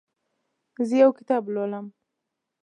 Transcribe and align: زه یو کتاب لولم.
زه 0.87 0.93
یو 1.03 1.11
کتاب 1.17 1.43
لولم. 1.53 1.85